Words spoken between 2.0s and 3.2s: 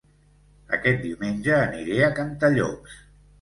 a Cantallops